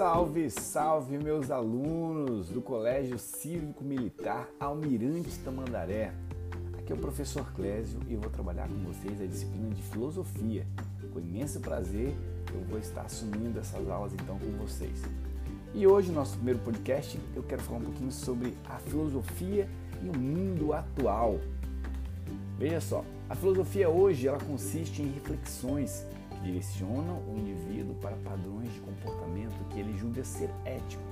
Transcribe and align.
Salve, 0.00 0.48
salve 0.48 1.18
meus 1.18 1.50
alunos 1.50 2.48
do 2.48 2.62
Colégio 2.62 3.18
Cívico 3.18 3.84
Militar 3.84 4.48
Almirante 4.58 5.38
Tamandaré. 5.40 6.14
Aqui 6.78 6.90
é 6.90 6.94
o 6.94 6.98
professor 6.98 7.44
Clésio 7.52 8.00
e 8.08 8.14
eu 8.14 8.18
vou 8.18 8.30
trabalhar 8.30 8.66
com 8.66 8.76
vocês 8.76 9.20
a 9.20 9.26
disciplina 9.26 9.68
de 9.74 9.82
filosofia. 9.82 10.66
Com 11.12 11.20
imenso 11.20 11.60
prazer, 11.60 12.16
eu 12.50 12.62
vou 12.62 12.78
estar 12.78 13.02
assumindo 13.02 13.58
essas 13.58 13.90
aulas 13.90 14.14
então 14.14 14.38
com 14.38 14.50
vocês. 14.64 15.02
E 15.74 15.86
hoje, 15.86 16.08
no 16.08 16.14
nosso 16.14 16.36
primeiro 16.36 16.60
podcast, 16.60 17.20
eu 17.36 17.42
quero 17.42 17.60
falar 17.60 17.80
um 17.80 17.84
pouquinho 17.84 18.10
sobre 18.10 18.56
a 18.70 18.78
filosofia 18.78 19.68
e 20.02 20.08
o 20.08 20.18
mundo 20.18 20.72
atual. 20.72 21.38
Veja 22.58 22.80
só, 22.80 23.04
a 23.28 23.34
filosofia 23.34 23.90
hoje 23.90 24.26
ela 24.26 24.38
consiste 24.40 25.02
em 25.02 25.12
reflexões 25.12 26.06
direcionam 26.42 27.22
o 27.28 27.36
indivíduo 27.38 27.94
para 27.96 28.16
padrões 28.16 28.72
de 28.72 28.80
comportamento 28.80 29.68
que 29.70 29.80
ele 29.80 29.96
julga 29.98 30.24
ser 30.24 30.50
ético. 30.64 31.02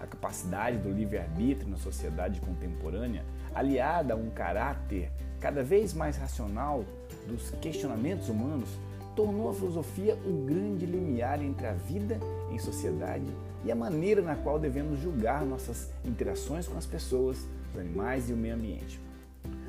A 0.00 0.06
capacidade 0.06 0.78
do 0.78 0.90
livre-arbítrio 0.90 1.70
na 1.70 1.76
sociedade 1.76 2.40
contemporânea, 2.40 3.24
aliada 3.54 4.14
a 4.14 4.16
um 4.16 4.30
caráter 4.30 5.10
cada 5.40 5.62
vez 5.62 5.94
mais 5.94 6.16
racional 6.16 6.84
dos 7.26 7.50
questionamentos 7.60 8.28
humanos, 8.28 8.68
tornou 9.14 9.48
a 9.48 9.54
filosofia 9.54 10.14
o 10.26 10.44
grande 10.44 10.84
limiar 10.84 11.42
entre 11.42 11.66
a 11.66 11.72
vida 11.72 12.18
em 12.50 12.58
sociedade 12.58 13.26
e 13.64 13.70
a 13.70 13.74
maneira 13.74 14.20
na 14.20 14.34
qual 14.34 14.58
devemos 14.58 15.00
julgar 15.00 15.44
nossas 15.44 15.90
interações 16.04 16.66
com 16.66 16.76
as 16.76 16.86
pessoas, 16.86 17.38
os 17.72 17.80
animais 17.80 18.28
e 18.28 18.32
o 18.32 18.36
meio 18.36 18.54
ambiente. 18.54 19.00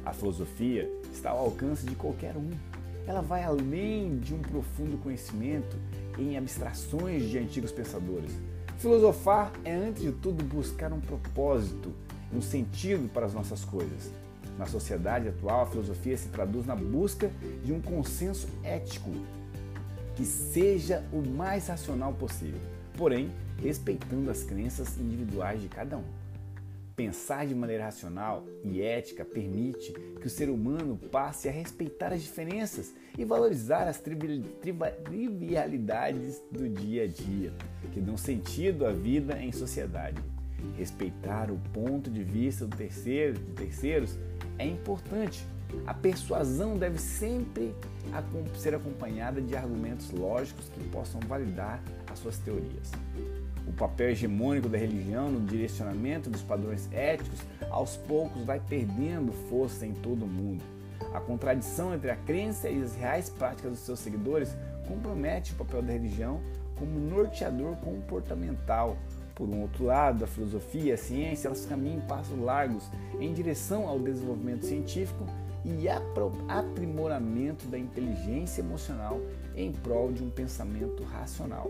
A 0.05 0.13
filosofia 0.13 0.89
está 1.11 1.31
ao 1.31 1.39
alcance 1.39 1.85
de 1.85 1.95
qualquer 1.95 2.35
um. 2.35 2.51
Ela 3.07 3.21
vai 3.21 3.43
além 3.43 4.17
de 4.17 4.33
um 4.33 4.39
profundo 4.39 4.97
conhecimento 4.97 5.77
em 6.17 6.37
abstrações 6.37 7.29
de 7.29 7.37
antigos 7.37 7.71
pensadores. 7.71 8.31
Filosofar 8.77 9.51
é, 9.63 9.73
antes 9.73 10.01
de 10.01 10.11
tudo, 10.11 10.43
buscar 10.43 10.91
um 10.91 10.99
propósito, 10.99 11.93
um 12.33 12.41
sentido 12.41 13.09
para 13.11 13.25
as 13.25 13.33
nossas 13.33 13.63
coisas. 13.63 14.11
Na 14.57 14.65
sociedade 14.65 15.27
atual, 15.27 15.61
a 15.63 15.65
filosofia 15.65 16.17
se 16.17 16.29
traduz 16.29 16.65
na 16.65 16.75
busca 16.75 17.29
de 17.63 17.73
um 17.73 17.81
consenso 17.81 18.47
ético 18.63 19.11
que 20.15 20.25
seja 20.25 21.03
o 21.11 21.21
mais 21.21 21.67
racional 21.67 22.13
possível, 22.13 22.59
porém 22.97 23.29
respeitando 23.61 24.31
as 24.31 24.43
crenças 24.43 24.97
individuais 24.97 25.61
de 25.61 25.67
cada 25.67 25.97
um. 25.97 26.24
Pensar 26.95 27.45
de 27.45 27.53
maneira 27.53 27.83
racional 27.83 28.47
e 28.63 28.81
ética 28.81 29.25
permite 29.25 29.91
que 29.91 30.27
o 30.27 30.29
ser 30.29 30.49
humano 30.49 30.97
passe 31.11 31.49
a 31.49 31.51
respeitar 31.51 32.13
as 32.13 32.21
diferenças 32.21 32.93
e 33.17 33.25
valorizar 33.25 33.85
as 33.85 33.99
trivialidades 33.99 36.41
do 36.49 36.69
dia 36.69 37.03
a 37.03 37.07
dia, 37.07 37.51
que 37.91 37.99
dão 37.99 38.15
sentido 38.15 38.85
à 38.85 38.93
vida 38.93 39.37
em 39.41 39.51
sociedade. 39.51 40.21
Respeitar 40.77 41.51
o 41.51 41.59
ponto 41.73 42.09
de 42.09 42.23
vista 42.23 42.65
do 42.65 42.77
terceiro, 42.77 43.33
de 43.33 43.51
terceiros 43.51 44.17
é 44.57 44.65
importante. 44.65 45.45
A 45.85 45.93
persuasão 45.93 46.77
deve 46.77 46.97
sempre 46.97 47.75
ser 48.55 48.73
acompanhada 48.73 49.41
de 49.41 49.53
argumentos 49.53 50.11
lógicos 50.11 50.69
que 50.69 50.81
possam 50.89 51.19
validar 51.21 51.83
as 52.09 52.19
suas 52.19 52.37
teorias. 52.37 52.89
Papel 53.77 54.11
hegemônico 54.11 54.69
da 54.69 54.77
religião 54.77 55.29
no 55.29 55.41
direcionamento 55.41 56.29
dos 56.29 56.41
padrões 56.41 56.87
éticos 56.93 57.39
aos 57.69 57.97
poucos 57.97 58.41
vai 58.43 58.59
perdendo 58.59 59.33
força 59.49 59.85
em 59.85 59.93
todo 59.93 60.23
o 60.23 60.27
mundo. 60.27 60.63
A 61.13 61.19
contradição 61.19 61.93
entre 61.93 62.09
a 62.09 62.15
crença 62.15 62.69
e 62.69 62.81
as 62.81 62.95
reais 62.95 63.29
práticas 63.29 63.71
dos 63.71 63.81
seus 63.81 63.99
seguidores 63.99 64.55
compromete 64.87 65.51
o 65.53 65.55
papel 65.55 65.81
da 65.81 65.91
religião 65.91 66.39
como 66.77 66.99
norteador 66.99 67.75
comportamental. 67.77 68.97
Por 69.33 69.49
um 69.49 69.61
outro 69.61 69.85
lado, 69.85 70.23
a 70.23 70.27
filosofia 70.27 70.83
e 70.83 70.91
a 70.93 70.97
ciência 70.97 71.47
elas 71.49 71.65
caminham 71.65 71.99
passos 72.01 72.39
largos 72.39 72.89
em 73.19 73.33
direção 73.33 73.87
ao 73.87 73.99
desenvolvimento 73.99 74.65
científico 74.65 75.25
e 75.65 75.87
aprimoramento 76.47 77.65
da 77.67 77.77
inteligência 77.77 78.61
emocional 78.61 79.19
em 79.55 79.73
prol 79.73 80.13
de 80.13 80.23
um 80.23 80.29
pensamento 80.29 81.03
racional. 81.03 81.69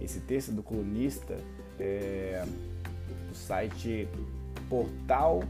Esse 0.00 0.20
texto 0.20 0.52
do 0.52 0.62
colunista 0.62 1.36
é 1.78 2.44
do 3.28 3.34
site 3.34 4.08
Portal 4.68 5.42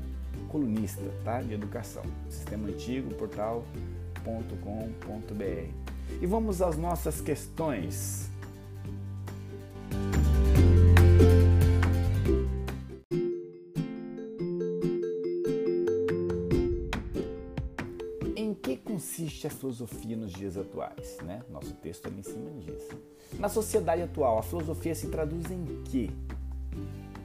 Colunista, 0.48 1.02
tá? 1.24 1.40
De 1.40 1.54
educação. 1.54 2.02
Sistema 2.28 2.68
antigo, 2.68 3.14
portal.com.br. 3.14 3.64
E 6.20 6.26
vamos 6.26 6.62
às 6.62 6.76
nossas 6.76 7.20
questões. 7.20 8.30
Consiste 18.94 19.48
a 19.48 19.50
filosofia 19.50 20.16
nos 20.16 20.32
dias 20.32 20.56
atuais? 20.56 21.18
Né? 21.24 21.42
Nosso 21.50 21.74
texto 21.74 22.06
ali 22.06 22.20
em 22.20 22.22
cima 22.22 22.48
diz. 22.60 22.88
Na 23.40 23.48
sociedade 23.48 24.02
atual, 24.02 24.38
a 24.38 24.42
filosofia 24.42 24.94
se 24.94 25.08
traduz 25.08 25.50
em 25.50 25.82
quê? 25.84 26.10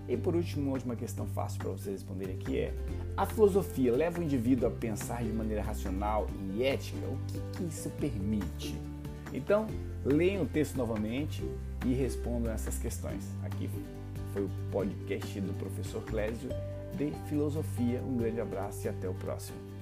E 0.07 0.17
por 0.17 0.35
último, 0.35 0.75
uma 0.83 0.95
questão 0.95 1.27
fácil 1.27 1.59
para 1.59 1.69
vocês 1.69 2.01
responderem 2.01 2.35
aqui 2.35 2.57
é: 2.57 2.73
a 3.15 3.23
filosofia 3.27 3.95
leva 3.95 4.19
o 4.19 4.23
indivíduo 4.23 4.67
a 4.67 4.71
pensar 4.71 5.23
de 5.23 5.31
maneira 5.31 5.61
racional 5.61 6.25
e 6.51 6.63
ética? 6.63 7.05
O 7.05 7.17
que, 7.27 7.39
que 7.57 7.63
isso 7.65 7.89
permite? 7.91 8.75
Então, 9.31 9.67
leiam 10.03 10.41
o 10.41 10.47
texto 10.47 10.75
novamente 10.75 11.43
e 11.85 11.93
respondam 11.93 12.51
essas 12.51 12.79
questões. 12.79 13.23
Aqui 13.43 13.69
foi 14.33 14.43
o 14.43 14.49
podcast 14.71 15.39
do 15.39 15.53
professor 15.53 16.01
Clésio 16.05 16.49
de 16.95 17.11
Filosofia. 17.27 18.01
Um 18.01 18.17
grande 18.17 18.41
abraço 18.41 18.87
e 18.87 18.89
até 18.89 19.07
o 19.07 19.13
próximo. 19.13 19.78